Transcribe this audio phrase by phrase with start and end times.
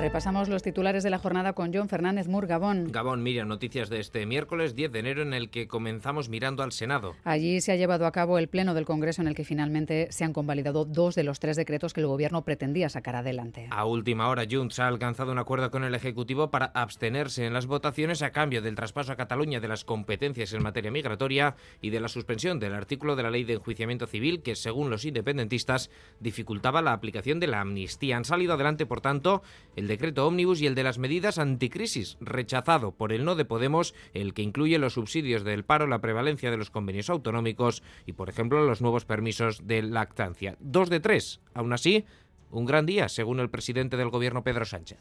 [0.00, 2.90] Repasamos los titulares de la jornada con John Fernández Mur, Gabón.
[2.90, 6.72] Gabón, Miriam, noticias de este miércoles 10 de enero en el que comenzamos mirando al
[6.72, 7.16] Senado.
[7.22, 10.24] Allí se ha llevado a cabo el pleno del Congreso en el que finalmente se
[10.24, 13.68] han convalidado dos de los tres decretos que el Gobierno pretendía sacar adelante.
[13.70, 17.66] A última hora, Junts ha alcanzado un acuerdo con el Ejecutivo para abstenerse en las
[17.66, 22.00] votaciones a cambio del traspaso a Cataluña de las competencias en materia migratoria y de
[22.00, 25.90] la suspensión del artículo de la Ley de Enjuiciamiento Civil que, según los independentistas,
[26.20, 28.16] dificultaba la aplicación de la amnistía.
[28.16, 29.42] Han salido adelante, por tanto,
[29.76, 33.92] el decreto ómnibus y el de las medidas anticrisis, rechazado por el no de Podemos,
[34.14, 38.28] el que incluye los subsidios del paro, la prevalencia de los convenios autonómicos y, por
[38.28, 40.56] ejemplo, los nuevos permisos de lactancia.
[40.60, 41.40] Dos de tres.
[41.54, 42.06] Aún así,
[42.50, 44.98] un gran día, según el presidente del Gobierno, Pedro Sánchez.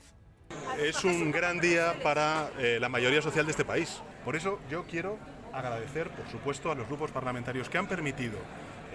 [0.82, 4.02] Es un gran día para eh, la mayoría social de este país.
[4.26, 5.20] Por eso yo quiero
[5.54, 8.40] agradecer, por supuesto, a los grupos parlamentarios que han permitido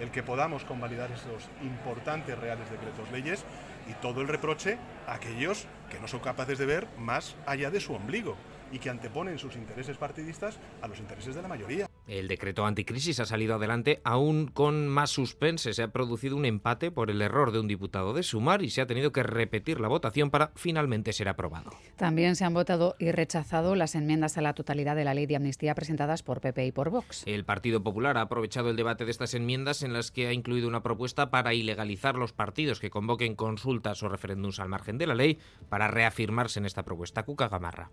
[0.01, 3.45] el que podamos convalidar estos importantes reales decretos leyes
[3.87, 7.79] y todo el reproche a aquellos que no son capaces de ver más allá de
[7.79, 8.35] su ombligo
[8.71, 11.87] y que anteponen sus intereses partidistas a los intereses de la mayoría.
[12.07, 15.73] El decreto anticrisis ha salido adelante aún con más suspense.
[15.73, 18.81] Se ha producido un empate por el error de un diputado de Sumar y se
[18.81, 21.71] ha tenido que repetir la votación para finalmente ser aprobado.
[21.95, 25.35] También se han votado y rechazado las enmiendas a la totalidad de la ley de
[25.35, 27.23] amnistía presentadas por PP y por Vox.
[27.25, 30.67] El Partido Popular ha aprovechado el debate de estas enmiendas en las que ha incluido
[30.67, 35.15] una propuesta para ilegalizar los partidos que convoquen consultas o referéndums al margen de la
[35.15, 35.39] ley
[35.69, 37.23] para reafirmarse en esta propuesta.
[37.23, 37.89] Cuca Gamarra.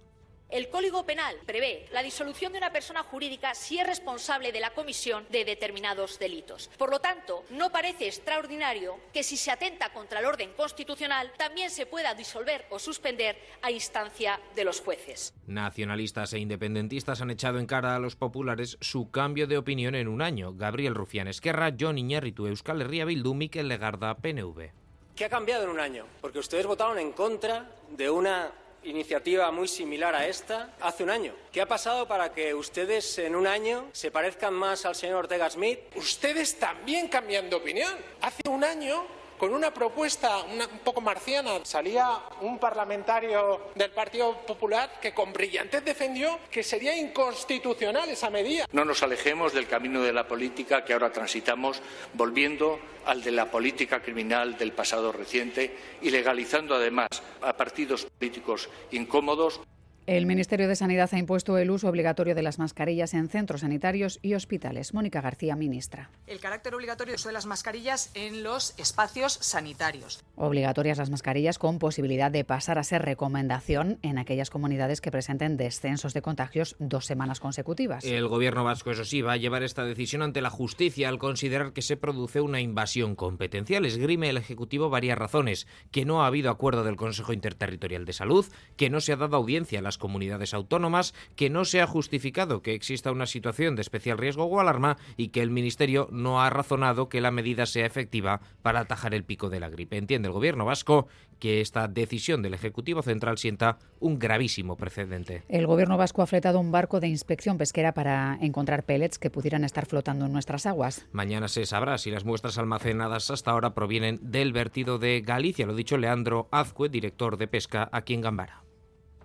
[0.52, 4.74] El Código Penal prevé la disolución de una persona jurídica si es responsable de la
[4.74, 6.68] comisión de determinados delitos.
[6.76, 11.70] Por lo tanto, no parece extraordinario que si se atenta contra el orden constitucional también
[11.70, 15.32] se pueda disolver o suspender a instancia de los jueces.
[15.46, 20.06] Nacionalistas e independentistas han echado en cara a los populares su cambio de opinión en
[20.06, 20.52] un año.
[20.52, 24.70] Gabriel Rufián Esquerra, John Iñárritu, Euskal Herria Bildu, Miquel Legarda, PNV.
[25.16, 26.06] ¿Qué ha cambiado en un año?
[26.20, 28.50] Porque ustedes votaron en contra de una
[28.84, 31.34] iniciativa muy similar a esta hace un año.
[31.50, 35.48] ¿Qué ha pasado para que ustedes en un año se parezcan más al señor Ortega
[35.50, 35.78] Smith?
[35.94, 37.96] Ustedes también cambian de opinión.
[38.20, 39.04] Hace un año
[39.42, 41.58] con una propuesta un poco marciana.
[41.64, 48.66] Salía un parlamentario del Partido Popular que con brillantez defendió que sería inconstitucional esa medida.
[48.70, 51.82] No nos alejemos del camino de la política que ahora transitamos,
[52.14, 57.08] volviendo al de la política criminal del pasado reciente y legalizando además
[57.40, 59.60] a partidos políticos incómodos.
[60.08, 64.18] El Ministerio de Sanidad ha impuesto el uso obligatorio de las mascarillas en centros sanitarios
[64.20, 64.94] y hospitales.
[64.94, 66.10] Mónica García, ministra.
[66.26, 70.24] El carácter obligatorio de las mascarillas en los espacios sanitarios.
[70.34, 75.56] Obligatorias las mascarillas con posibilidad de pasar a ser recomendación en aquellas comunidades que presenten
[75.56, 78.04] descensos de contagios dos semanas consecutivas.
[78.04, 81.72] El gobierno vasco, eso sí, va a llevar esta decisión ante la justicia al considerar
[81.72, 83.86] que se produce una invasión competencial.
[83.86, 85.68] Esgrime el Ejecutivo varias razones.
[85.92, 88.46] Que no ha habido acuerdo del Consejo Interterritorial de Salud,
[88.76, 92.62] que no se ha dado audiencia a las comunidades autónomas, que no se ha justificado
[92.62, 96.48] que exista una situación de especial riesgo o alarma y que el Ministerio no ha
[96.48, 99.98] razonado que la medida sea efectiva para atajar el pico de la gripe.
[99.98, 101.08] Entiende el Gobierno vasco
[101.38, 105.42] que esta decisión del Ejecutivo Central sienta un gravísimo precedente.
[105.48, 109.64] El Gobierno vasco ha fletado un barco de inspección pesquera para encontrar pellets que pudieran
[109.64, 111.04] estar flotando en nuestras aguas.
[111.12, 115.74] Mañana se sabrá si las muestras almacenadas hasta ahora provienen del vertido de Galicia, lo
[115.74, 118.62] dicho Leandro Azcue, director de pesca aquí en Gambara.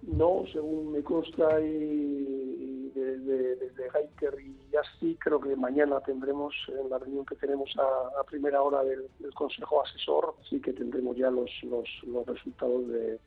[0.08, 6.56] No, según me consta y, desde de, de Hiker y así, creo que mañana tendremos,
[6.70, 10.72] en la reunión que tenemos a, a primera hora del, del, Consejo Asesor, sí que
[10.72, 13.20] tendremos ya los, los, los resultados de,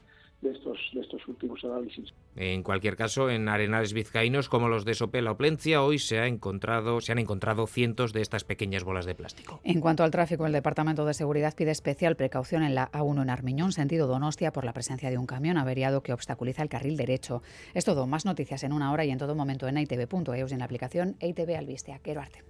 [0.43, 2.12] de estos, de estos últimos análisis.
[2.37, 6.27] En cualquier caso, en arenales vizcaínos como los de Sopela o Plencia, hoy se, ha
[6.27, 9.61] encontrado, se han encontrado cientos de estas pequeñas bolas de plástico.
[9.65, 13.31] En cuanto al tráfico, el Departamento de Seguridad pide especial precaución en la A1 en
[13.31, 17.43] Armiñón, sentido Donostia, por la presencia de un camión averiado que obstaculiza el carril derecho.
[17.75, 18.07] Es todo.
[18.07, 21.16] Más noticias en una hora y en todo momento en itv.eus y en la aplicación
[21.21, 21.98] ITV Albistea.
[21.98, 22.43] Quiero arte.